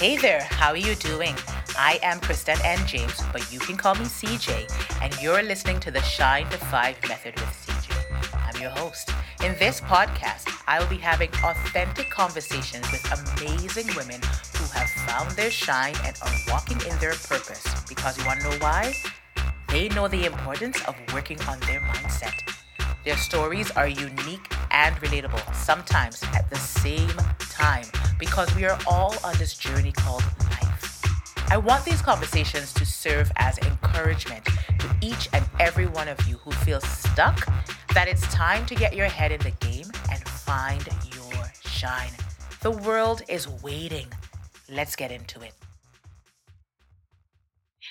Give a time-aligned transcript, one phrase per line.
[0.00, 1.36] Hey there, how are you doing?
[1.78, 4.66] I am Kristen and James, but you can call me CJ,
[5.02, 8.48] and you're listening to the Shine to Five Method with CJ.
[8.48, 9.10] I'm your host.
[9.44, 14.22] In this podcast, I will be having authentic conversations with amazing women
[14.56, 17.62] who have found their shine and are walking in their purpose.
[17.86, 18.94] Because you want to know why?
[19.68, 22.40] They know the importance of working on their mindset.
[23.04, 27.84] Their stories are unique and relatable, sometimes at the same time,
[28.20, 31.02] because we are all on this journey called life.
[31.50, 36.36] I want these conversations to serve as encouragement to each and every one of you
[36.36, 37.44] who feels stuck
[37.94, 42.12] that it's time to get your head in the game and find your shine.
[42.60, 44.06] The world is waiting.
[44.70, 45.54] Let's get into it.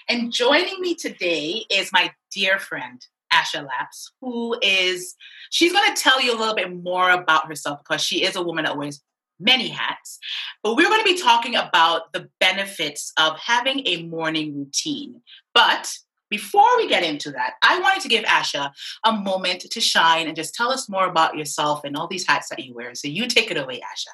[0.08, 5.16] And joining me today is my dear friend, Asha Lapps, who is,
[5.50, 8.42] she's going to tell you a little bit more about herself because she is a
[8.42, 9.02] woman that wears
[9.40, 10.20] many hats.
[10.64, 15.22] But we're going to be talking about the benefits of having a morning routine.
[15.54, 15.92] But
[16.30, 18.72] before we get into that, I wanted to give Asha
[19.04, 22.50] a moment to shine and just tell us more about yourself and all these hats
[22.50, 22.94] that you wear.
[22.96, 24.14] So you take it away, Asha.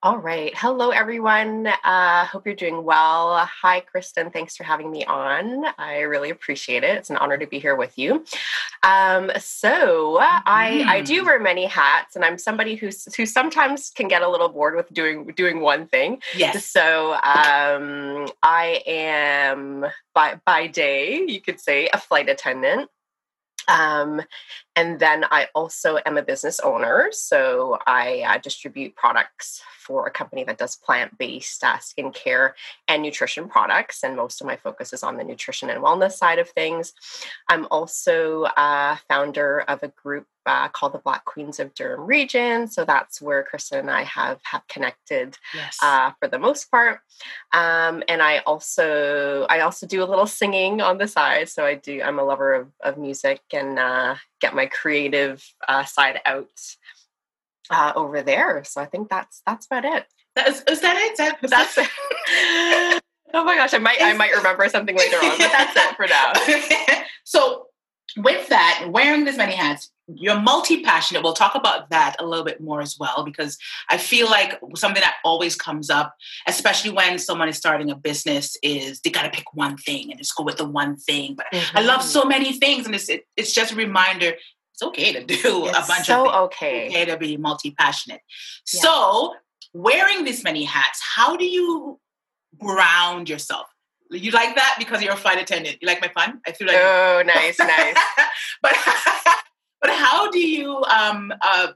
[0.00, 0.52] All right.
[0.56, 1.66] Hello, everyone.
[1.66, 3.36] Uh, hope you're doing well.
[3.62, 4.30] Hi, Kristen.
[4.30, 5.64] Thanks for having me on.
[5.76, 6.96] I really appreciate it.
[6.98, 8.24] It's an honor to be here with you.
[8.84, 11.26] Um, so I, I do mm.
[11.26, 14.88] wear many hats, and I'm somebody who's who sometimes can get a little bored with
[14.94, 16.22] doing doing one thing.
[16.36, 16.64] Yes.
[16.66, 22.88] So um, I am by by day, you could say, a flight attendant.
[23.66, 24.22] Um,
[24.78, 27.08] and then I also am a business owner.
[27.10, 32.52] So I uh, distribute products for a company that does plant based uh, skincare
[32.86, 34.04] and nutrition products.
[34.04, 36.92] And most of my focus is on the nutrition and wellness side of things.
[37.48, 42.06] I'm also a uh, founder of a group uh, called the Black Queens of Durham
[42.06, 42.68] Region.
[42.68, 45.76] So that's where Kristen and I have have connected yes.
[45.82, 47.00] uh, for the most part.
[47.52, 51.48] Um, and I also I also do a little singing on the side.
[51.48, 55.84] So I do I'm a lover of, of music and uh, get my creative uh,
[55.84, 56.48] side out
[57.70, 58.64] uh, over there.
[58.64, 60.06] So I think that's that's about it.
[60.36, 61.16] That is, is that it?
[61.16, 63.02] That, that's it.
[63.34, 66.06] oh my gosh, I might I might remember something later on, but that's it for
[66.06, 67.04] now.
[67.24, 67.66] so
[68.16, 71.22] with that, wearing this many hats, you're multi-passionate.
[71.22, 73.58] We'll talk about that a little bit more as well, because
[73.88, 76.14] I feel like something that always comes up,
[76.46, 80.34] especially when someone is starting a business, is they gotta pick one thing and just
[80.34, 81.34] go with the one thing.
[81.34, 81.76] But mm-hmm.
[81.76, 82.08] I love mm-hmm.
[82.08, 84.34] so many things, and it's it, it's just a reminder.
[84.74, 86.44] It's okay to do it's a bunch so of things.
[86.44, 86.88] okay.
[86.88, 88.20] okay to be multi-passionate.
[88.72, 88.80] Yeah.
[88.80, 89.34] So
[89.74, 91.98] wearing this many hats, how do you
[92.58, 93.66] ground yourself?
[94.10, 95.78] You like that because you're a flight attendant.
[95.82, 96.40] You like my fun?
[96.46, 97.96] I feel like oh, nice, nice.
[98.62, 98.74] but
[99.80, 101.68] but how do you, um, uh,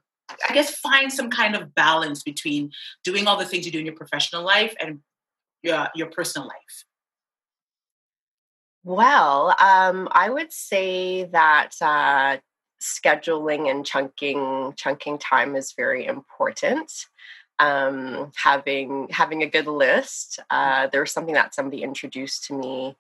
[0.48, 2.70] I guess, find some kind of balance between
[3.04, 5.00] doing all the things you do in your professional life and
[5.62, 6.84] your your personal life?
[8.84, 12.38] Well, um, I would say that uh,
[12.80, 16.90] scheduling and chunking chunking time is very important
[17.62, 20.40] um, having having a good list.
[20.50, 22.96] Uh, there was something that somebody introduced to me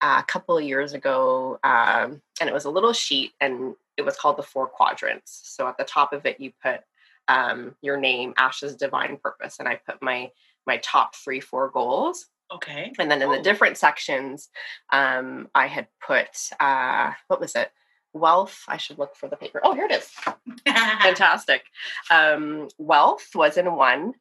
[0.00, 4.06] uh, a couple of years ago, um, and it was a little sheet, and it
[4.06, 5.42] was called the four quadrants.
[5.44, 6.80] So at the top of it, you put
[7.28, 10.30] um, your name, Ash's divine purpose, and I put my
[10.66, 12.26] my top three, four goals.
[12.52, 12.92] Okay.
[12.98, 14.48] And then in the different sections,
[14.92, 17.70] um, I had put uh, what was it?
[18.12, 20.10] wealth i should look for the paper oh here it is
[20.66, 21.62] fantastic
[22.10, 24.14] um, wealth was in one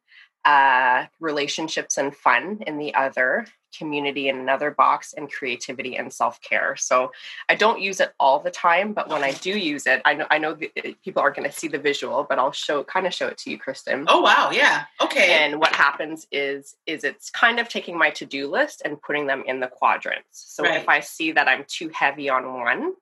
[0.45, 3.47] uh, relationships and fun in the other
[3.77, 6.75] community in another box and creativity and self-care.
[6.75, 7.11] So
[7.47, 10.27] i don't use it all the time but when i do use it i know
[10.29, 13.13] i know uh, people aren't going to see the visual but i'll show kind of
[13.13, 14.05] show it to you kristen.
[14.07, 15.43] Oh wow yeah okay.
[15.43, 19.43] And what happens is is it's kind of taking my to-do list and putting them
[19.45, 20.25] in the quadrants.
[20.31, 20.79] So right.
[20.81, 22.93] if i see that i'm too heavy on one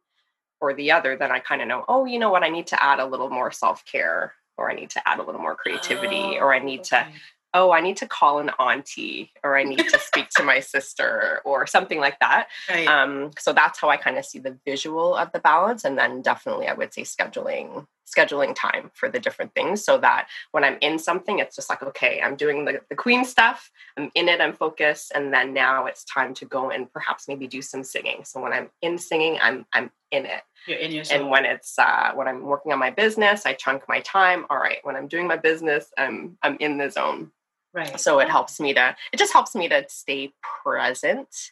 [0.60, 2.84] or the other, then I kind of know, oh, you know what, I need to
[2.84, 6.16] add a little more self care, or I need to add a little more creativity,
[6.16, 6.90] oh, or I need okay.
[6.90, 7.08] to,
[7.54, 11.42] oh, I need to call an auntie, or I need to speak to my sister,
[11.46, 12.48] or something like that.
[12.70, 12.88] Right.
[12.88, 15.84] Um, so that's how I kind of see the visual of the balance.
[15.84, 20.28] And then definitely, I would say scheduling scheduling time for the different things so that
[20.52, 24.12] when I'm in something, it's just like, okay, I'm doing the, the queen stuff, I'm
[24.16, 27.62] in it, I'm focused, and then now it's time to go and perhaps maybe do
[27.62, 28.24] some singing.
[28.24, 30.42] So when I'm in singing, I'm I'm in it.
[30.68, 33.84] You're in your And when it's uh, when I'm working on my business, I chunk
[33.88, 34.46] my time.
[34.50, 37.32] All right, when I'm doing my business, I'm I'm in the zone.
[37.74, 38.00] Right.
[38.00, 40.34] So it helps me to it just helps me to stay
[40.64, 41.52] present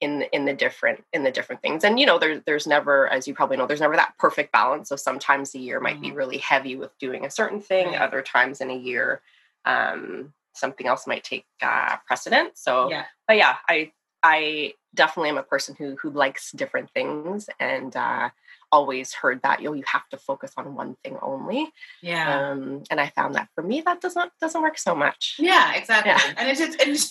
[0.00, 3.28] in in the different in the different things and you know there's there's never as
[3.28, 6.02] you probably know there's never that perfect balance so sometimes the year might mm-hmm.
[6.02, 8.00] be really heavy with doing a certain thing right.
[8.00, 9.22] other times in a year
[9.64, 12.56] um something else might take uh, precedent.
[12.56, 13.04] So, yeah.
[13.28, 13.92] but yeah, I
[14.24, 18.30] I definitely am a person who who likes different things and uh,
[18.72, 21.70] always heard that you know, you have to focus on one thing only.
[22.00, 22.50] Yeah.
[22.50, 25.36] Um, and I found that for me that doesn't doesn't work so much.
[25.38, 26.10] Yeah, exactly.
[26.10, 26.34] Yeah.
[26.38, 26.60] And it's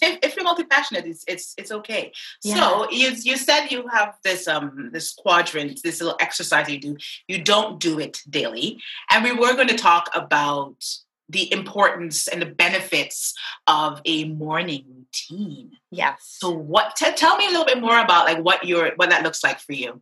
[0.02, 2.12] and if you're multi passionate, it's it's it's okay.
[2.44, 2.56] Yeah.
[2.56, 6.98] So you you said you have this um this quadrant, this little exercise you do.
[7.28, 8.82] You don't do it daily,
[9.12, 10.84] and we were going to talk about
[11.30, 13.34] the importance and the benefits
[13.68, 15.72] of a morning routine.
[15.92, 16.18] Yes.
[16.40, 19.24] So what t- tell me a little bit more about like what your what that
[19.24, 20.02] looks like for you.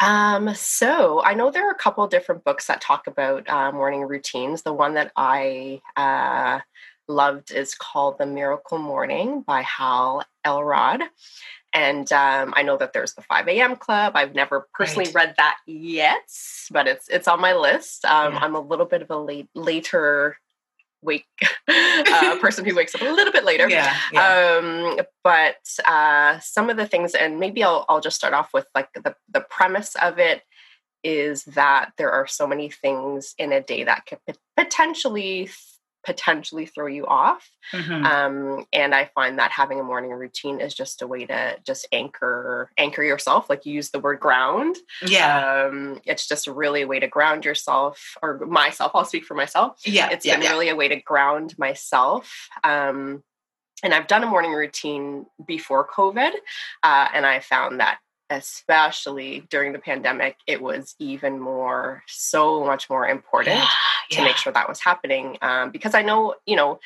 [0.00, 4.02] Um, so I know there are a couple different books that talk about uh, morning
[4.02, 4.62] routines.
[4.62, 6.60] The one that I uh,
[7.08, 11.02] loved is called The Miracle Morning by Hal Elrod.
[11.72, 13.76] And um, I know that there's the 5 a.m.
[13.76, 14.12] club.
[14.14, 15.26] I've never personally right.
[15.26, 16.22] read that yet,
[16.70, 18.04] but it's it's on my list.
[18.04, 18.40] Um, yeah.
[18.40, 20.36] I'm a little bit of a late, later
[21.04, 21.26] wake
[21.68, 23.68] uh, person who wakes up a little bit later.
[23.68, 24.58] Yeah, yeah.
[24.58, 25.56] Um, but
[25.86, 29.14] uh, some of the things, and maybe I'll I'll just start off with like the
[29.32, 30.42] the premise of it
[31.02, 34.18] is that there are so many things in a day that could
[34.56, 35.50] potentially
[36.04, 37.48] potentially throw you off.
[37.72, 38.04] Mm-hmm.
[38.04, 41.86] Um, and I find that having a morning routine is just a way to just
[41.92, 43.48] anchor anchor yourself.
[43.48, 44.76] Like you use the word ground.
[45.06, 45.66] Yeah.
[45.66, 48.92] Um, it's just really a way to ground yourself or myself.
[48.94, 49.80] I'll speak for myself.
[49.84, 50.10] Yeah.
[50.10, 50.50] It's yeah, been yeah.
[50.50, 52.48] really a way to ground myself.
[52.62, 53.22] Um,
[53.82, 56.30] and I've done a morning routine before COVID,
[56.82, 57.98] uh, and I found that
[58.34, 63.68] especially during the pandemic, it was even more, so much more important yeah,
[64.10, 64.24] to yeah.
[64.24, 65.38] make sure that was happening.
[65.40, 66.80] Um, because I know, you know,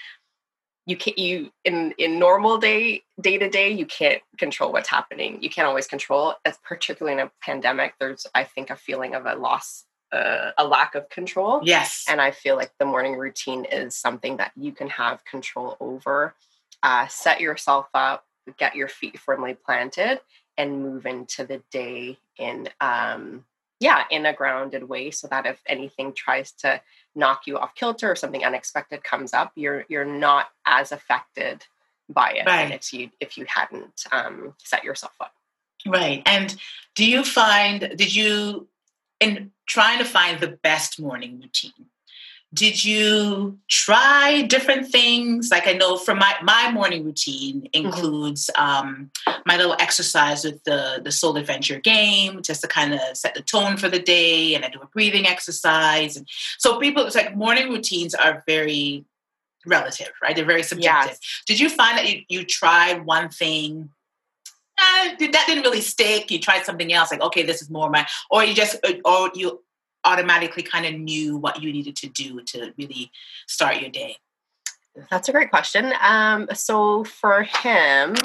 [0.86, 5.38] you can't you in in normal day day to day you can't control what's happening
[5.42, 9.26] you can't always control as particularly in a pandemic there's i think a feeling of
[9.26, 13.66] a loss uh, a lack of control yes and i feel like the morning routine
[13.66, 16.34] is something that you can have control over
[16.82, 18.24] uh, set yourself up
[18.56, 20.20] get your feet firmly planted
[20.58, 23.44] and move into the day in um
[23.80, 26.80] yeah in a grounded way so that if anything tries to
[27.14, 31.64] knock you off kilter or something unexpected comes up you're you're not as affected
[32.10, 32.72] by it right.
[32.72, 35.32] if you if you hadn't um, set yourself up
[35.86, 36.56] right and
[36.94, 38.66] do you find did you
[39.20, 41.86] in trying to find the best morning routine
[42.54, 47.86] did you try different things like i know from my, my morning routine mm-hmm.
[47.86, 48.88] includes mm-hmm.
[48.88, 49.10] um,
[49.44, 53.42] my little exercise with the the soul adventure game just to kind of set the
[53.42, 56.26] tone for the day and i do a breathing exercise and
[56.58, 59.04] so people it's like morning routines are very
[59.66, 61.42] relative right they're very subjective yes.
[61.46, 63.90] did you find that you, you tried one thing
[64.78, 68.06] eh, that didn't really stick you tried something else like okay this is more my
[68.30, 69.60] or you just or you
[70.04, 73.10] automatically kind of knew what you needed to do to really
[73.46, 74.16] start your day?
[75.10, 75.92] That's a great question.
[76.00, 78.16] Um, so for him,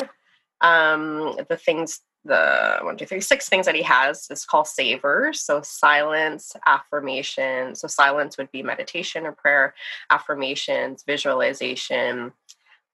[0.62, 5.42] um, the things, the one, two, three, six things that he has is called savers.
[5.42, 7.76] So silence, affirmation.
[7.76, 9.74] So silence would be meditation or prayer,
[10.10, 12.32] affirmations, visualization,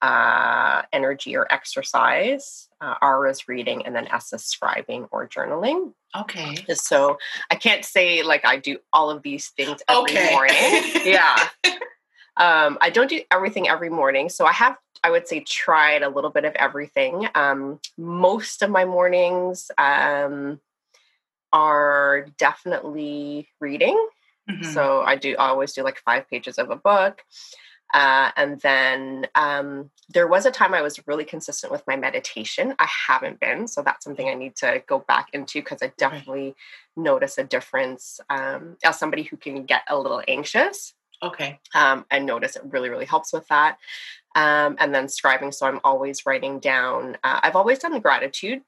[0.02, 2.69] uh, energy or exercise.
[2.82, 5.94] Uh, R is reading, and then S is scribing or journaling.
[6.18, 6.56] Okay.
[6.74, 7.18] So
[7.52, 10.32] I can't say like I do all of these things every okay.
[10.32, 11.04] morning.
[11.06, 11.50] yeah.
[12.40, 14.30] Um, I don't do everything every morning.
[14.30, 17.28] So I have, I would say, tried a little bit of everything.
[17.36, 20.62] Um, most of my mornings um,
[21.52, 24.08] are definitely reading.
[24.50, 24.72] Mm-hmm.
[24.72, 27.22] So I do I always do like five pages of a book.
[27.94, 32.76] Uh, and then um, there was a time I was really consistent with my meditation.
[32.80, 36.56] I haven't been, so that's something I need to go back into because I definitely
[36.96, 40.94] notice a difference um, as somebody who can get a little anxious.
[41.22, 41.60] Okay.
[41.76, 43.78] Um, I notice it really, really helps with that.
[44.36, 47.18] Um, and then scribing, so I'm always writing down.
[47.24, 48.62] Uh, I've always done the gratitude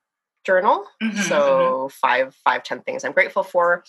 [0.43, 0.85] journal.
[1.01, 1.87] Mm-hmm, so mm-hmm.
[1.89, 3.83] five, five, ten things I'm grateful for.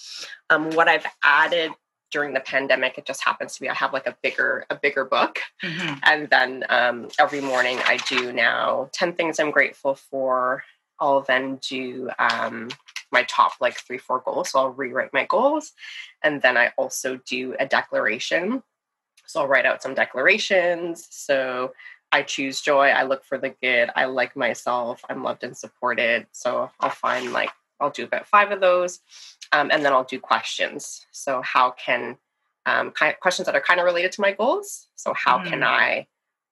[0.50, 1.72] Um, what I've added
[2.12, 5.04] during the pandemic it just happens to be i have like a bigger a bigger
[5.04, 5.40] book.
[5.62, 5.94] Mm-hmm.
[6.04, 10.62] and then um, every morning i do now 10 things i'm grateful for.
[11.00, 12.68] I'll then do um,
[13.10, 14.50] my top like three four goals.
[14.50, 15.72] So i'll rewrite my goals.
[16.22, 18.62] And then i also do a declaration.
[19.26, 21.08] So i'll write out some declarations.
[21.10, 21.72] So
[22.12, 22.88] i choose joy.
[22.88, 23.90] I look for the good.
[23.96, 25.02] I like myself.
[25.08, 26.26] I'm loved and supported.
[26.32, 27.50] So i'll find like
[27.80, 29.00] I'll do about five of those,
[29.52, 31.06] um, and then I'll do questions.
[31.12, 32.18] So how can
[32.66, 34.88] um, kind of questions that are kind of related to my goals.
[34.96, 35.46] So how mm.
[35.46, 36.06] can I,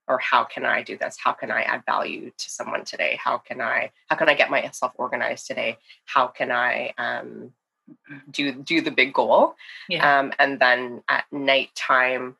[0.08, 1.16] or how can I do this?
[1.22, 3.18] How can I add value to someone today?
[3.22, 5.78] How can I how can I get myself organized today?
[6.04, 7.52] How can I um,
[8.30, 9.54] do do the big goal?
[9.88, 10.18] Yeah.
[10.18, 12.36] Um, and then at nighttime,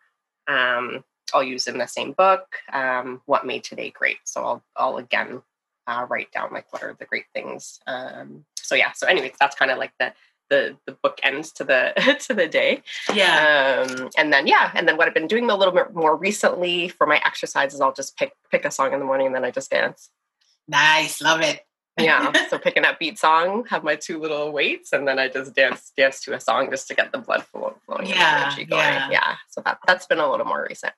[0.49, 2.57] um, I'll use in the same book.
[2.73, 4.19] Um, what made today great?
[4.25, 5.43] So I'll I'll again
[5.87, 7.79] uh, write down like what are the great things.
[7.87, 8.91] Um, so yeah.
[8.93, 10.13] So anyways, that's kind of like the
[10.51, 11.93] the the book ends to the
[12.27, 12.83] to the day.
[13.15, 13.87] Yeah.
[13.89, 16.89] Um, and then yeah, and then what I've been doing a little bit more recently
[16.89, 19.51] for my exercises, I'll just pick pick a song in the morning and then I
[19.51, 20.11] just dance.
[20.69, 21.65] Nice, love it.
[21.99, 22.33] yeah.
[22.51, 25.93] So picking an upbeat song, have my two little weights, and then I just dance
[25.97, 28.83] dance to a song just to get the blood flow, flowing yeah, energy going.
[28.83, 29.09] Yeah.
[29.11, 29.35] yeah.
[29.49, 30.93] So that that's been a little more recent.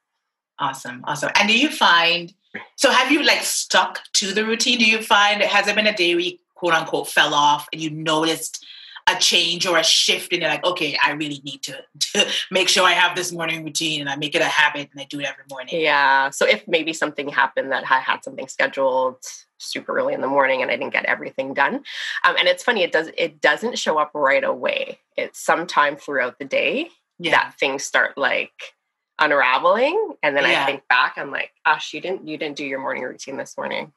[0.58, 1.02] Awesome.
[1.04, 1.30] Awesome.
[1.34, 2.32] And do you find
[2.76, 4.78] so have you like stuck to the routine?
[4.78, 7.82] Do you find has there been a day where you quote unquote fell off and
[7.82, 8.64] you noticed
[9.08, 11.78] a change or a shift and you're like, okay, I really need to,
[12.12, 15.00] to make sure I have this morning routine and I make it a habit and
[15.00, 15.80] I do it every morning.
[15.80, 16.30] Yeah.
[16.30, 19.18] So if maybe something happened that I had something scheduled
[19.58, 21.82] super early in the morning and I didn't get everything done.
[22.24, 24.98] Um, and it's funny, it does it doesn't show up right away.
[25.16, 27.32] It's sometime throughout the day yeah.
[27.32, 28.74] that things start like
[29.20, 30.14] unraveling.
[30.22, 30.62] And then yeah.
[30.62, 33.56] I think back, I'm like, gosh, you didn't you didn't do your morning routine this
[33.56, 33.92] morning.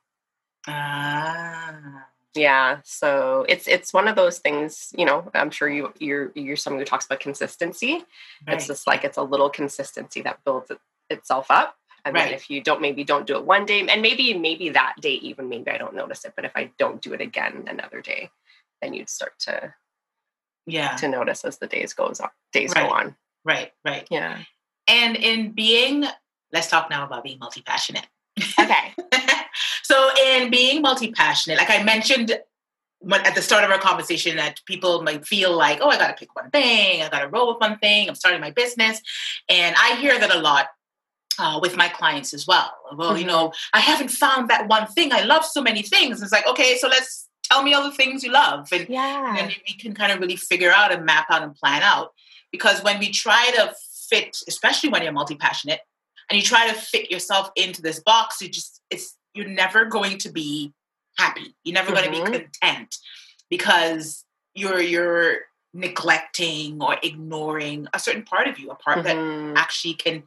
[0.67, 2.05] Ah
[2.35, 6.55] yeah so it's it's one of those things you know i'm sure you you're you're
[6.55, 8.03] someone who talks about consistency.
[8.45, 8.55] Right.
[8.55, 11.75] it's just like it's a little consistency that builds it, itself up.
[12.03, 12.25] And right.
[12.25, 15.13] then if you don't maybe don't do it one day and maybe maybe that day
[15.13, 18.29] even maybe i don't notice it but if i don't do it again another day
[18.81, 19.73] then you'd start to
[20.67, 20.95] yeah.
[20.97, 22.87] to notice as the days goes on days right.
[22.87, 23.15] go on.
[23.43, 24.07] Right right.
[24.11, 24.39] Yeah.
[24.87, 26.05] And in being
[26.51, 28.07] let's talk now about being multi-passionate.
[28.59, 28.93] Okay
[29.85, 34.59] So, in being multi passionate, like I mentioned at the start of our conversation, that
[34.65, 37.49] people might feel like, oh, I got to pick one thing, I got to roll
[37.49, 38.99] with one thing, I'm starting my business.
[39.47, 40.69] And I hear that a lot
[41.37, 42.71] uh, with my clients as well.
[42.95, 43.19] Well, mm-hmm.
[43.19, 45.11] you know, I haven't found that one thing.
[45.13, 46.19] I love so many things.
[46.23, 48.67] It's like, okay, so let's tell me all the things you love.
[48.71, 49.37] And, yeah.
[49.37, 52.11] and we can kind of really figure out and map out and plan out.
[52.51, 53.71] Because when we try to
[54.09, 55.81] fit, especially when you're multi passionate,
[56.27, 60.17] and you try to fit yourself into this box, you just, it's, you're never going
[60.19, 60.73] to be
[61.17, 61.55] happy.
[61.63, 62.11] You're never mm-hmm.
[62.11, 62.95] going to be content
[63.49, 65.37] because you're you're
[65.73, 69.53] neglecting or ignoring a certain part of you, a part mm-hmm.
[69.53, 70.23] that actually can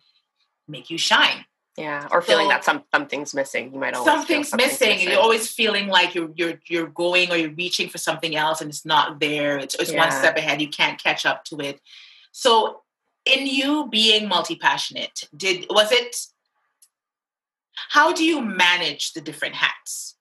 [0.69, 1.45] make you shine.
[1.77, 3.73] Yeah, or feeling so, that some something's missing.
[3.73, 6.88] You might always something's, something's missing, missing, and you're always feeling like you're you're you're
[6.88, 9.59] going or you're reaching for something else, and it's not there.
[9.59, 9.99] It's, it's yeah.
[9.99, 10.61] one step ahead.
[10.61, 11.81] You can't catch up to it.
[12.33, 12.83] So,
[13.25, 16.17] in you being multi passionate, did was it
[17.88, 20.16] how do you manage the different hats?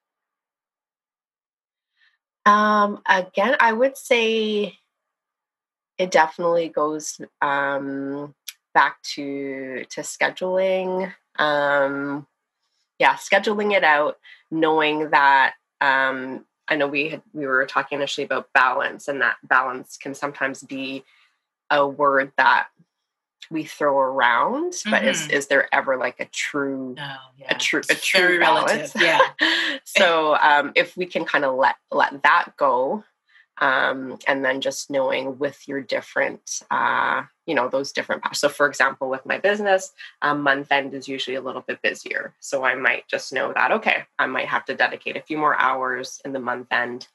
[2.46, 4.78] Um, again, I would say
[5.98, 8.34] it definitely goes um,
[8.74, 11.14] back to to scheduling.
[11.38, 12.26] Um,
[13.00, 14.18] yeah, scheduling it out,
[14.50, 19.38] knowing that um, I know we had we were talking initially about balance, and that
[19.44, 21.04] balance can sometimes be
[21.70, 22.68] a word that
[23.50, 25.08] we throw around, but mm-hmm.
[25.08, 27.56] is is there ever like a true oh, yeah.
[27.56, 28.96] a true a true balance?
[28.96, 29.02] Relative.
[29.02, 29.78] Yeah.
[29.86, 33.04] so um, if we can kind of let let that go,
[33.60, 38.40] um, and then just knowing with your different uh, you know those different paths.
[38.40, 42.34] So for example, with my business, um, month end is usually a little bit busier,
[42.40, 45.60] so I might just know that okay, I might have to dedicate a few more
[45.60, 47.08] hours in the month end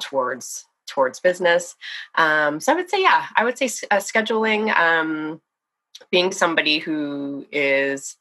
[0.00, 1.76] towards towards business.
[2.16, 5.40] Um, so I would say, yeah, I would say uh, scheduling, um,
[6.10, 8.16] being somebody who is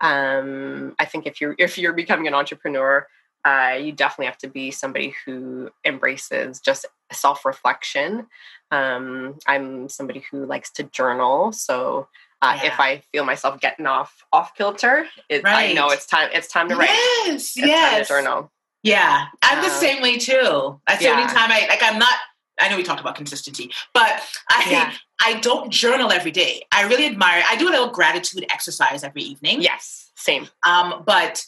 [0.00, 3.06] um, i think if you're if you're becoming an entrepreneur
[3.44, 8.26] uh, you definitely have to be somebody who embraces just self-reflection
[8.70, 12.08] um, i'm somebody who likes to journal so
[12.40, 12.68] uh, yeah.
[12.68, 15.70] if I feel myself getting off off kilter, it, right.
[15.70, 16.30] I know it's time.
[16.32, 16.88] It's time to write.
[16.88, 18.08] Yes, it's yes.
[18.08, 18.52] journal.
[18.84, 20.80] Yeah, I'm uh, the same way too.
[20.86, 21.14] That's yeah.
[21.16, 21.82] the only time I like.
[21.82, 22.14] I'm not
[22.58, 24.92] I know we talked about consistency, but I yeah.
[25.20, 26.62] I don't journal every day.
[26.72, 27.42] I really admire.
[27.48, 29.62] I do a little gratitude exercise every evening.
[29.62, 30.48] Yes, same.
[30.66, 31.44] Um, but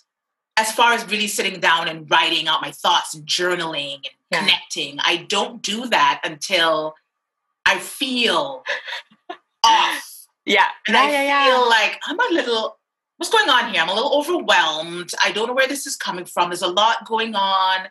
[0.57, 4.41] as far as really sitting down and writing out my thoughts and journaling and yeah.
[4.41, 6.95] connecting, I don't do that until
[7.65, 8.63] I feel
[9.65, 10.27] off.
[10.45, 12.77] Yeah, and yeah, I yeah, feel like I'm a little.
[13.17, 13.83] What's going on here?
[13.83, 15.11] I'm a little overwhelmed.
[15.23, 16.49] I don't know where this is coming from.
[16.49, 17.89] There's a lot going on.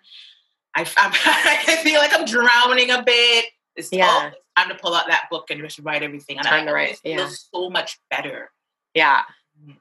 [0.76, 0.82] I,
[1.68, 3.46] I feel like I'm drowning a bit.
[3.76, 4.32] It's yeah.
[4.58, 6.38] time to pull out that book and just write everything.
[6.38, 7.00] And time I to write.
[7.04, 7.30] Yeah.
[7.30, 8.52] so much better.
[8.94, 9.22] Yeah.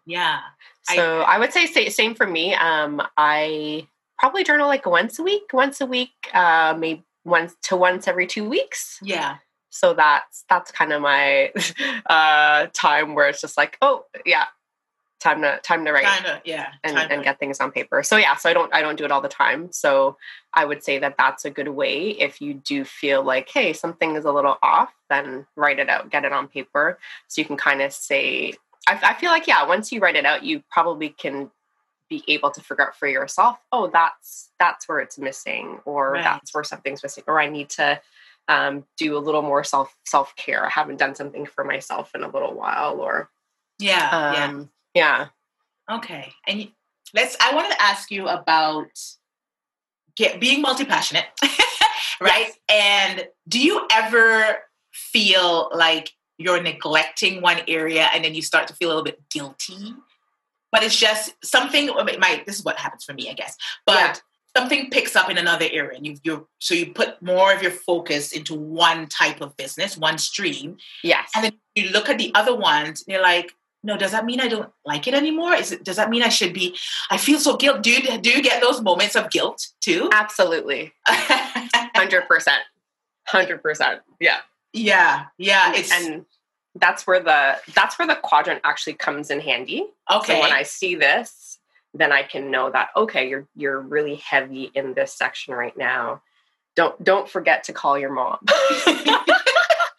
[0.06, 0.40] Yeah.
[0.94, 2.54] So I, I would say same for me.
[2.54, 3.86] Um, I
[4.18, 8.26] probably journal like once a week, once a week, uh, maybe once to once every
[8.26, 8.98] two weeks.
[9.02, 9.36] Yeah.
[9.70, 11.52] So that's that's kind of my
[12.06, 14.46] uh, time where it's just like, oh yeah,
[15.20, 18.36] time to time to write Kinda, yeah and, and get things on paper so yeah
[18.36, 20.16] so i don't i don't do it all the time so
[20.54, 24.14] i would say that that's a good way if you do feel like hey something
[24.14, 27.56] is a little off then write it out get it on paper so you can
[27.56, 28.52] kind of say
[28.88, 31.50] I, I feel like yeah, once you write it out, you probably can
[32.08, 33.58] be able to figure out for yourself.
[33.70, 36.24] Oh, that's that's where it's missing, or right.
[36.24, 38.00] that's where something's missing, or I need to
[38.48, 40.64] um, do a little more self self care.
[40.64, 43.30] I haven't done something for myself in a little while, or
[43.78, 44.64] yeah, um, yeah,
[44.98, 45.28] yeah.
[45.90, 46.68] Okay, and
[47.14, 47.36] let's.
[47.40, 48.90] I wanted to ask you about
[50.16, 51.26] get being multi passionate,
[52.20, 52.50] right?
[52.50, 52.58] Yes.
[52.68, 54.58] And do you ever
[54.92, 59.20] feel like you're neglecting one area and then you start to feel a little bit
[59.30, 59.94] guilty?
[60.70, 61.88] But it's just something.
[61.88, 62.44] It might.
[62.44, 63.56] This is what happens for me, I guess.
[63.86, 64.14] But yeah
[64.56, 67.70] something picks up in another area and you you so you put more of your
[67.70, 72.32] focus into one type of business one stream yes and then you look at the
[72.34, 73.52] other ones and you're like
[73.82, 75.54] no does that mean i don't like it anymore?
[75.54, 76.76] Is it does that mean i should be
[77.10, 77.82] i feel so guilt?
[77.82, 80.08] Do you, do you get those moments of guilt too?
[80.12, 80.92] Absolutely.
[81.08, 82.26] 100%
[83.28, 84.38] 100% yeah.
[84.72, 85.24] Yeah.
[85.38, 86.24] Yeah it's and
[86.74, 89.86] that's where the that's where the quadrant actually comes in handy.
[90.12, 91.58] Okay so when i see this
[91.94, 96.22] then I can know that okay, you're you're really heavy in this section right now.
[96.76, 98.38] Don't don't forget to call your mom.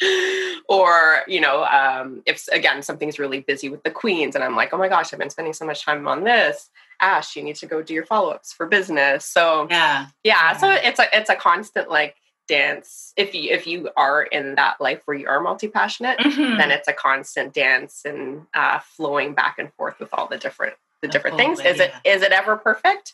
[0.70, 4.74] or you know um, if again something's really busy with the queens and i'm like
[4.74, 6.70] oh my gosh i've been spending so much time on this
[7.02, 10.58] ash you need to go do your follow-ups for business so yeah yeah, yeah.
[10.58, 12.16] so it's a it's a constant like
[12.48, 16.58] dance if you if you are in that life where you are multi-passionate mm-hmm.
[16.58, 20.74] then it's a constant dance and uh, flowing back and forth with all the different
[21.02, 21.60] the different things.
[21.60, 23.14] Is it is it ever perfect?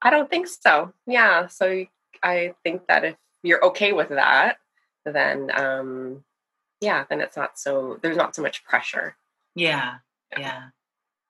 [0.00, 0.92] I don't think so.
[1.06, 1.46] Yeah.
[1.48, 1.84] So
[2.22, 4.58] I think that if you're okay with that,
[5.04, 6.24] then um
[6.82, 9.16] yeah, then it's not so there's not so much pressure.
[9.54, 9.96] Yeah.
[10.32, 10.40] Yeah.
[10.40, 10.62] yeah.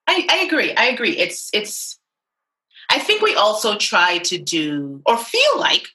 [0.08, 0.74] I, I agree.
[0.74, 1.16] I agree.
[1.16, 1.98] It's it's
[2.90, 5.88] I think we also try to do or feel like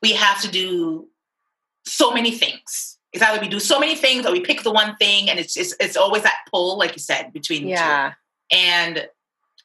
[0.00, 1.08] we have to do
[1.84, 2.98] so many things.
[3.12, 5.56] It's either we do so many things or we pick the one thing and it's
[5.56, 8.12] it's, it's always that pull, like you said, between yeah.
[8.50, 8.56] two.
[8.56, 9.08] And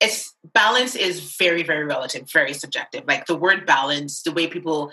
[0.02, 4.91] it's balance is very very relative very subjective like the word balance the way people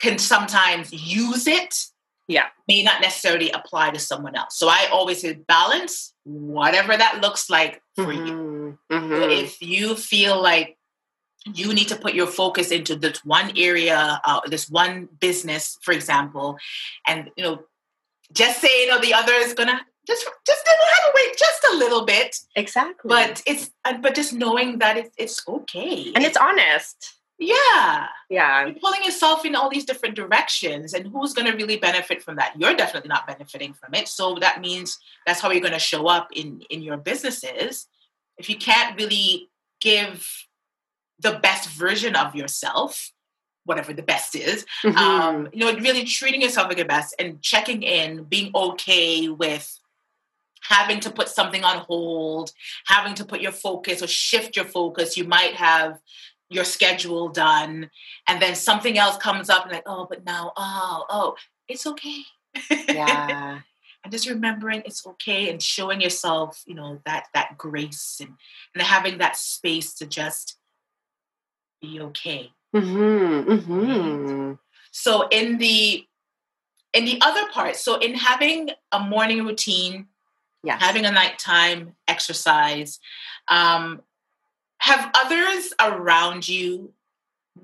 [0.00, 1.86] can sometimes use it
[2.28, 2.46] yeah.
[2.68, 4.56] May not necessarily apply to someone else.
[4.56, 8.26] So i always say balance whatever that looks like for mm-hmm.
[8.26, 9.30] you mm-hmm.
[9.30, 10.76] if you feel like
[11.54, 15.92] you need to put your focus into this one area uh, this one business for
[15.92, 16.56] example
[17.08, 17.64] and you know
[18.32, 21.76] just say you know the other is gonna just just have to wait just a
[21.76, 22.36] little bit.
[22.56, 23.08] Exactly.
[23.08, 26.12] But it's but just knowing that it's it's okay.
[26.14, 28.06] And it's honest yeah.
[28.30, 28.66] Yeah.
[28.66, 32.36] You're pulling yourself in all these different directions and who's going to really benefit from
[32.36, 32.54] that?
[32.58, 34.08] You're definitely not benefiting from it.
[34.08, 37.86] So that means that's how you're going to show up in in your businesses.
[38.38, 39.50] If you can't really
[39.80, 40.26] give
[41.18, 43.12] the best version of yourself
[43.64, 44.98] whatever the best is mm-hmm.
[44.98, 49.78] um, you know really treating yourself like your best and checking in being okay with
[50.62, 52.52] having to put something on hold,
[52.86, 55.16] having to put your focus or shift your focus.
[55.16, 55.98] You might have
[56.52, 57.90] your schedule done,
[58.28, 61.36] and then something else comes up, and like, oh, but now, oh, oh,
[61.68, 62.22] it's okay.
[62.88, 63.60] Yeah.
[64.04, 68.34] and just remembering it's okay and showing yourself, you know, that that grace and
[68.74, 70.56] and having that space to just
[71.80, 72.52] be okay.
[72.74, 74.52] Mm-hmm, mm-hmm.
[74.90, 76.04] So in the
[76.92, 80.08] in the other part, so in having a morning routine
[80.62, 80.78] yeah.
[80.78, 82.98] having a nighttime exercise.
[83.48, 84.02] Um,
[84.82, 86.92] have others around you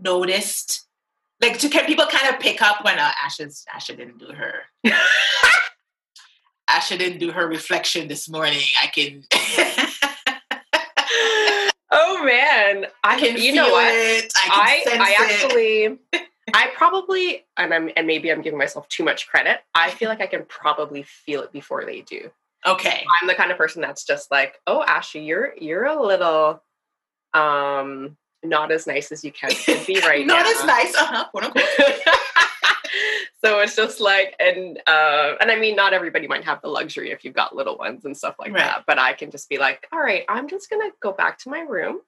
[0.00, 0.87] noticed?
[1.40, 4.62] Like, can people kind of pick up when uh, Asha, Asha didn't do her?
[6.70, 8.61] Asha didn't do her reflection this morning.
[8.81, 9.24] I can.
[11.90, 13.37] oh man, I can.
[13.37, 13.92] You know what?
[13.92, 14.33] It.
[14.37, 15.98] I I, I actually.
[16.54, 19.61] I probably, and I'm, and maybe I'm giving myself too much credit.
[19.74, 22.31] I feel like I can probably feel it before they do.
[22.66, 23.04] Okay.
[23.20, 26.62] I'm the kind of person that's just like, oh, Ashley, you're you're a little
[27.38, 29.51] um not as nice as you can
[29.87, 30.42] be right not now.
[30.42, 31.64] Not as nice, uh-huh, quote unquote.
[33.44, 37.11] so it's just like and uh and I mean not everybody might have the luxury
[37.11, 38.64] if you've got little ones and stuff like right.
[38.64, 38.85] that.
[38.87, 41.61] But I can just be like, all right, I'm just gonna go back to my
[41.61, 42.01] room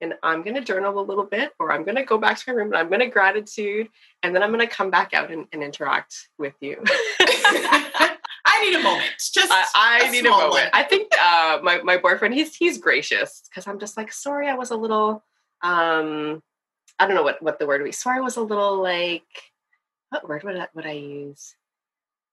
[0.00, 2.44] and I'm going to journal a little bit, or I'm going to go back to
[2.48, 3.88] my room and I'm going to gratitude,
[4.22, 6.82] and then I'm going to come back out and, and interact with you.
[8.56, 9.10] I need a moment.
[9.32, 10.50] Just I, I need a moment.
[10.50, 10.70] One.
[10.72, 14.54] I think uh, my my boyfriend he's he's gracious because I'm just like sorry I
[14.54, 15.24] was a little
[15.62, 16.42] um
[16.98, 17.92] I don't know what what the word would be.
[17.92, 19.22] Sorry I was a little like
[20.10, 21.54] what word would I, would I use?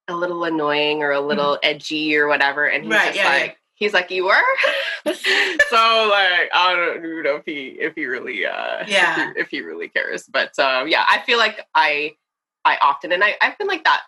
[0.08, 1.70] A little annoying or a little mm-hmm.
[1.70, 3.46] edgy or whatever, and he's right, just yeah, like.
[3.52, 3.58] Yeah.
[3.76, 4.36] He's like, you were,
[5.06, 9.50] so like I don't know if he if he really uh yeah if he, if
[9.50, 12.14] he really cares, but um yeah I feel like I
[12.64, 14.04] I often and I I've been like that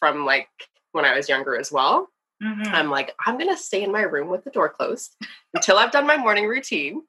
[0.00, 0.48] from like
[0.92, 2.08] when I was younger as well.
[2.42, 2.74] Mm-hmm.
[2.74, 5.16] I'm like, I'm going to stay in my room with the door closed
[5.54, 7.02] until I've done my morning routine.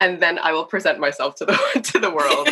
[0.00, 2.48] And then I will present myself to the to the world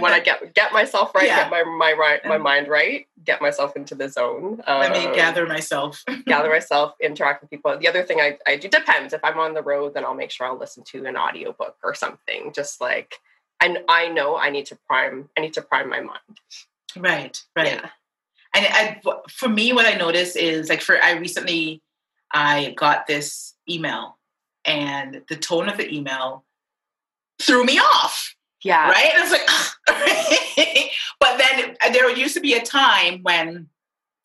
[0.00, 1.42] when I get get myself right, yeah.
[1.42, 4.62] get my my right, my mind right, get myself into the zone.
[4.66, 7.76] Um, Let me gather myself, gather myself, interact with people.
[7.76, 9.12] The other thing I, I do depends.
[9.12, 11.92] If I'm on the road, then I'll make sure I'll listen to an audiobook or
[11.92, 12.52] something.
[12.54, 13.16] Just like
[13.60, 16.20] I I know I need to prime I need to prime my mind.
[16.96, 17.66] Right, right.
[17.66, 17.90] Yeah
[18.56, 21.82] and I, for me, what I noticed is like for I recently
[22.32, 24.18] I got this email,
[24.64, 26.44] and the tone of the email
[27.40, 28.34] threw me off.
[28.64, 28.90] Yeah.
[28.90, 29.10] Right.
[29.14, 30.90] And I was like,
[31.20, 33.68] but then uh, there used to be a time when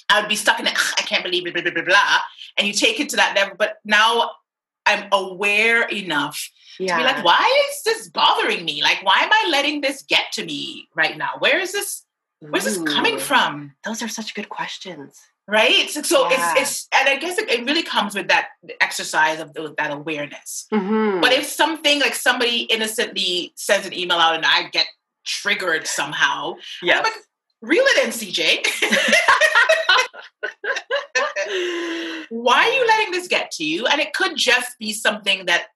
[0.09, 0.73] I would be stuck in it.
[0.97, 2.17] I can't believe it, blah, blah, blah, blah.
[2.57, 3.55] And you take it to that level.
[3.57, 4.31] But now
[4.85, 6.97] I'm aware enough yeah.
[6.97, 8.81] to be like, why is this bothering me?
[8.81, 11.31] Like, why am I letting this get to me right now?
[11.39, 12.03] Where is this?
[12.41, 13.75] Where's this coming from?
[13.83, 15.21] Those are such good questions.
[15.47, 15.89] Right.
[15.89, 16.53] So yeah.
[16.57, 18.49] it's it's and I guess it, it, really comes with that
[18.79, 20.67] exercise of the, that awareness.
[20.71, 21.19] Mm-hmm.
[21.21, 24.87] But if something like somebody innocently sends an email out and I get
[25.25, 27.13] triggered somehow, yeah, I'm like,
[27.61, 28.65] reel it in, CJ.
[32.29, 33.87] Why are you letting this get to you?
[33.87, 35.67] And it could just be something that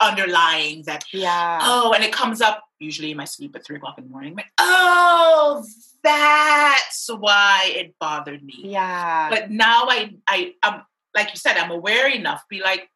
[0.00, 3.98] underlying that yeah oh and it comes up usually in my sleep at three o'clock
[3.98, 5.64] in the morning like, oh
[6.02, 8.60] that's why it bothered me.
[8.64, 9.30] Yeah.
[9.30, 10.82] But now I I i'm
[11.14, 12.88] like you said, I'm aware enough be like,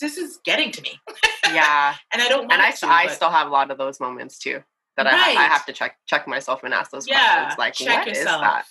[0.00, 0.98] this is getting to me.
[1.46, 1.94] yeah.
[2.12, 3.14] and I don't And I, to, I but...
[3.14, 4.62] still have a lot of those moments too.
[4.96, 5.36] That right.
[5.36, 7.54] I, I have to check check myself and ask those yeah.
[7.54, 7.58] questions.
[7.58, 8.64] Like, check what yourself is that?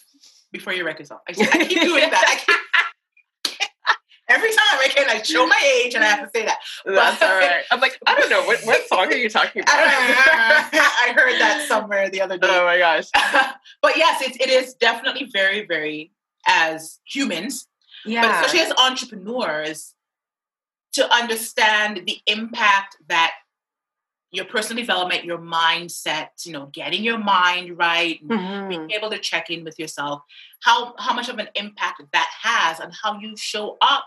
[0.51, 1.21] Before you wreck yourself.
[1.27, 2.45] I, I keep doing that.
[4.27, 6.45] I keep Every time I can, I show my age and I have to say
[6.45, 6.59] that.
[6.85, 7.63] That's but, all right.
[7.71, 8.43] I'm like, I don't know.
[8.43, 9.75] What, what song are you talking about?
[9.75, 12.47] I heard that somewhere the other day.
[12.49, 13.05] Oh my gosh.
[13.81, 16.11] but yes, it, it is definitely very, very,
[16.47, 17.67] as humans,
[18.05, 18.21] yeah.
[18.21, 19.93] but especially as entrepreneurs,
[20.93, 23.33] to understand the impact that
[24.31, 28.69] your personal development, your mindset, you know, getting your mind right, mm-hmm.
[28.69, 30.21] being able to check in with yourself,
[30.61, 34.04] how how much of an impact that has on how you show up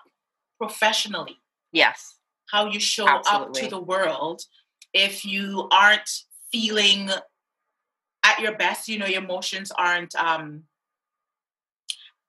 [0.58, 1.38] professionally.
[1.72, 2.16] Yes.
[2.50, 3.46] How you show Absolutely.
[3.46, 4.42] up to the world
[4.92, 6.08] if you aren't
[6.50, 7.10] feeling
[8.24, 10.64] at your best, you know, your emotions aren't um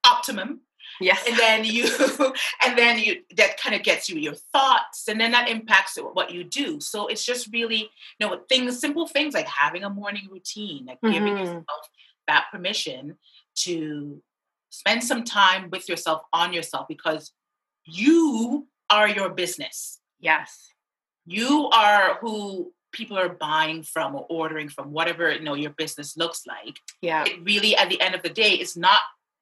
[0.06, 0.62] optimum
[1.00, 1.24] Yes.
[1.28, 1.86] And then you
[2.66, 6.32] and then you that kind of gets you your thoughts and then that impacts what
[6.32, 6.80] you do.
[6.80, 7.90] So it's just really,
[8.20, 11.14] you know, things simple things like having a morning routine, like mm-hmm.
[11.14, 11.64] giving yourself
[12.28, 13.18] that permission
[13.56, 14.22] to
[14.70, 17.32] spend some time with yourself on yourself because
[17.90, 20.00] you are your business.
[20.20, 20.74] Yes.
[21.26, 26.18] You are who people are buying from or ordering from whatever you know your business
[26.18, 26.80] looks like.
[27.02, 27.24] Yeah.
[27.26, 29.02] It really at the end of the day is not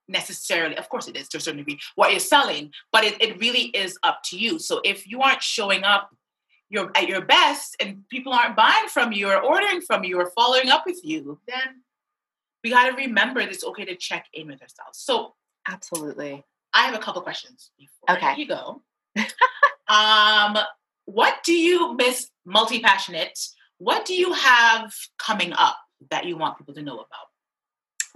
[0.10, 3.38] necessarily of course it is to a certain degree what you're selling but it, it
[3.40, 4.60] really is up to you.
[4.60, 6.10] So if you aren't showing up
[6.70, 10.32] your at your best and people aren't buying from you or ordering from you or
[10.36, 11.84] following up with you then
[12.64, 15.00] we got to remember that it's okay to check in with ourselves.
[15.00, 15.36] So
[15.68, 16.44] absolutely
[16.78, 18.36] i have a couple questions before okay.
[18.38, 18.82] you go.
[19.90, 20.58] Um
[21.06, 23.40] what do you miss multi-passionate
[23.78, 25.78] what do you have coming up
[26.12, 27.27] that you want people to know about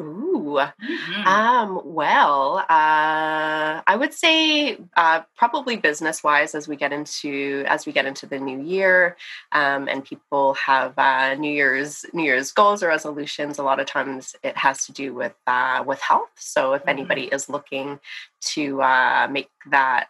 [0.02, 0.60] Ooh.
[0.60, 1.28] Mm-hmm.
[1.28, 7.86] Um, well, uh, I would say uh, probably business wise as we get into as
[7.86, 9.16] we get into the new year,
[9.52, 13.60] um, and people have uh, New Year's New Year's goals or resolutions.
[13.60, 16.32] A lot of times it has to do with uh, with health.
[16.36, 16.90] So if mm-hmm.
[16.90, 18.00] anybody is looking
[18.42, 20.10] to uh, make that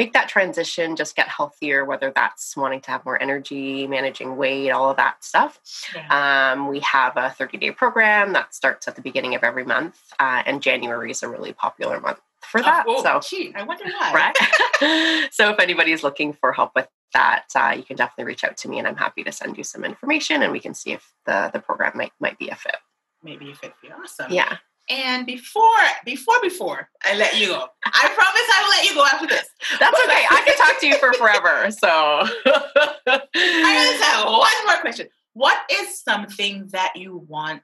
[0.00, 4.70] make that transition, just get healthier, whether that's wanting to have more energy, managing weight,
[4.70, 5.60] all of that stuff.
[5.94, 6.52] Yeah.
[6.54, 10.00] Um, we have a 30 day program that starts at the beginning of every month,
[10.18, 12.86] uh, and January is a really popular month for that.
[12.88, 14.12] Oh, oh, so, gee, I wonder why.
[14.80, 15.28] Right?
[15.32, 18.70] so, if anybody's looking for help with that, uh, you can definitely reach out to
[18.70, 21.50] me, and I'm happy to send you some information, and we can see if the
[21.52, 22.76] the program might might be a fit.
[23.22, 23.74] Maybe a fit.
[23.82, 24.32] Be awesome.
[24.32, 24.56] Yeah.
[24.90, 25.62] And before,
[26.04, 29.48] before, before I let you go, I promise I will let you go after this.
[29.78, 30.24] That's okay.
[30.28, 31.70] I can talk to you for forever.
[31.70, 31.88] So
[33.06, 35.06] I just have one more question.
[35.34, 37.62] What is something that you want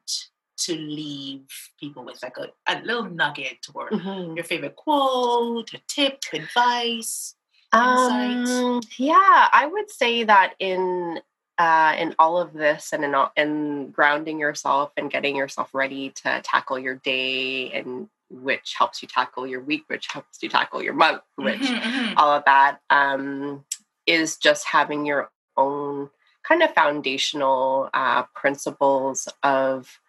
[0.59, 1.49] to leave
[1.81, 4.37] people with, like a, a little nugget or mm-hmm.
[4.37, 7.35] your favorite quote, a tip, advice?
[7.73, 11.21] Um, yeah, I would say that in
[11.59, 16.11] uh, in all of this and in, all, in grounding yourself and getting yourself ready
[16.11, 20.83] to tackle your day and which helps you tackle your week which helps you tackle
[20.83, 22.15] your month which mm-hmm, mm-hmm.
[22.19, 23.65] all of that um,
[24.07, 26.11] is just having your own
[26.43, 30.01] kind of foundational uh, principles of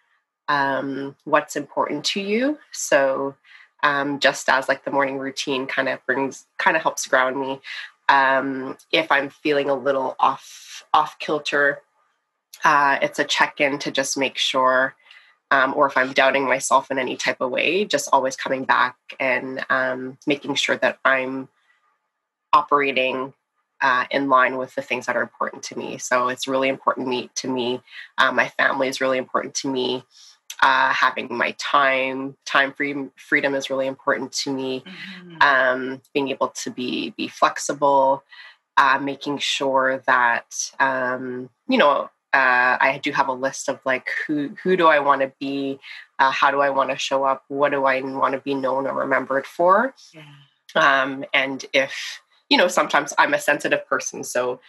[0.50, 3.36] um, what's important to you so
[3.84, 7.62] um, just as like the morning routine kind of brings kind of helps ground me
[8.10, 11.82] um, if i'm feeling a little off off kilter
[12.64, 14.96] uh, it's a check-in to just make sure
[15.52, 18.96] um, or if i'm doubting myself in any type of way just always coming back
[19.20, 21.48] and um, making sure that i'm
[22.54, 23.34] operating
[23.82, 25.98] uh, in line with the things that are important to me.
[25.98, 27.82] So it's really important me, to me.
[28.18, 30.04] Uh, my family is really important to me.
[30.62, 34.84] Uh, having my time, time free, freedom is really important to me.
[34.86, 35.38] Mm-hmm.
[35.42, 38.24] Um, being able to be be flexible,
[38.78, 44.10] uh, making sure that um, you know uh, I do have a list of like
[44.26, 45.80] who who do I want to be,
[46.20, 48.88] uh, how do I want to show up, what do I want to be known
[48.88, 50.24] or remembered for, yeah.
[50.76, 54.24] um, and if you know, sometimes I'm a sensitive person.
[54.24, 54.60] So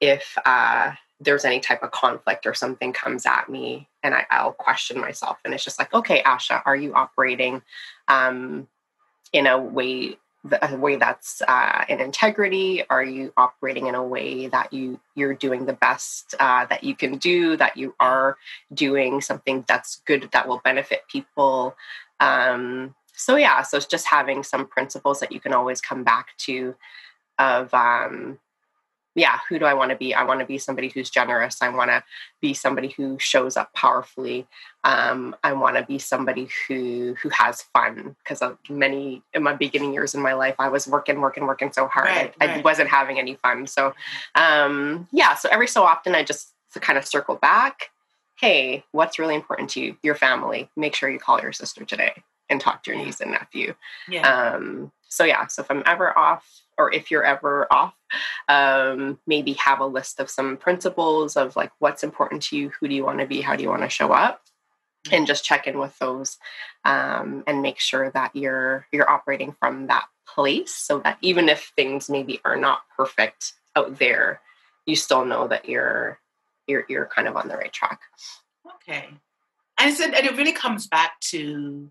[0.00, 4.52] if uh, there's any type of conflict or something comes at me and I, will
[4.52, 5.38] question myself.
[5.44, 7.62] And it's just like, okay, Asha, are you operating
[8.08, 8.68] um,
[9.32, 10.18] in a way
[10.62, 12.84] a way that's uh, in integrity?
[12.88, 16.94] Are you operating in a way that you you're doing the best uh, that you
[16.94, 17.56] can do?
[17.56, 18.36] That you are
[18.72, 21.76] doing something that's good that will benefit people?
[22.20, 26.36] Um, so yeah, so it's just having some principles that you can always come back
[26.38, 26.76] to
[27.38, 28.38] of um
[29.16, 30.14] yeah who do i want to be?
[30.14, 31.60] I want to be somebody who's generous.
[31.60, 32.04] I want to
[32.40, 34.46] be somebody who shows up powerfully.
[34.84, 39.92] Um, i want to be somebody who who has fun because many in my beginning
[39.92, 42.06] years in my life i was working working working so hard.
[42.06, 42.58] Right, I, right.
[42.58, 43.66] I, wasn't having any fun.
[43.66, 43.94] So
[44.36, 47.90] um, yeah so every so often i just kind of circle back
[48.36, 49.96] hey what's really important to you?
[50.02, 50.70] Your family.
[50.76, 53.74] Make sure you call your sister today and talk to your niece and nephew.
[54.08, 54.54] Yeah.
[54.54, 57.94] um, so yeah so if i'm ever off or if you're ever off,
[58.48, 62.88] um, maybe have a list of some principles of like what's important to you, who
[62.88, 64.42] do you want to be, how do you want to show up,
[65.10, 66.36] and just check in with those
[66.84, 71.72] um, and make sure that you're you're operating from that place, so that even if
[71.76, 74.40] things maybe are not perfect out there,
[74.84, 76.18] you still know that you're
[76.66, 78.00] you're you're kind of on the right track.
[78.76, 79.08] Okay,
[79.78, 81.90] and it's, and it really comes back to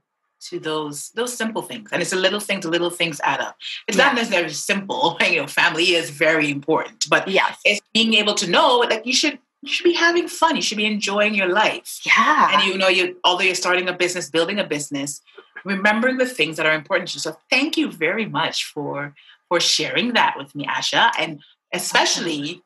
[0.49, 1.89] to those those simple things.
[1.91, 3.57] And it's a little things, little things add up.
[3.87, 5.17] It's not necessarily simple.
[5.25, 9.13] You know, family is very important, but yes, it's being able to know like you
[9.13, 10.55] should you should be having fun.
[10.55, 11.99] You should be enjoying your life.
[12.05, 12.51] Yeah.
[12.53, 15.21] And you know, you although you're starting a business, building a business,
[15.65, 17.19] remembering the things that are important to you.
[17.21, 19.15] So thank you very much for
[19.49, 21.11] for sharing that with me, Asha.
[21.17, 21.41] And
[21.73, 22.61] especially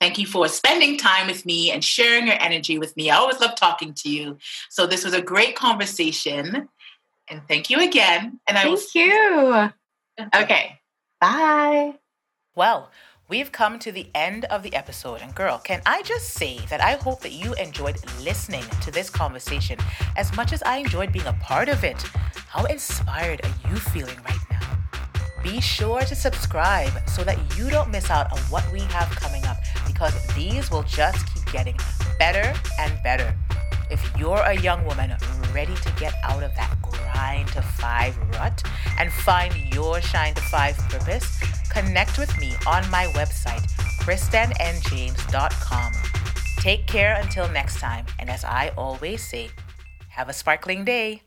[0.00, 3.10] Thank you for spending time with me and sharing your energy with me.
[3.10, 4.38] I always love talking to you.
[4.70, 6.68] So this was a great conversation.
[7.30, 8.40] And thank you again.
[8.48, 9.02] And I thank will...
[9.02, 9.70] you.
[10.34, 10.78] Okay.
[11.20, 11.94] Bye.
[12.54, 12.90] Well,
[13.28, 15.20] we've come to the end of the episode.
[15.20, 19.10] And girl, can I just say that I hope that you enjoyed listening to this
[19.10, 19.78] conversation
[20.16, 22.00] as much as I enjoyed being a part of it.
[22.48, 24.78] How inspired are you feeling right now?
[25.42, 29.44] Be sure to subscribe so that you don't miss out on what we have coming
[29.44, 31.76] up because these will just keep getting
[32.18, 33.36] better and better.
[33.90, 35.16] If you're a young woman
[35.52, 38.62] ready to get out of that grind to five rut
[38.98, 43.66] and find your shine to five purpose, connect with me on my website,
[44.04, 45.92] KristenNJames.com.
[46.58, 49.50] Take care until next time, and as I always say,
[50.08, 51.22] have a sparkling day.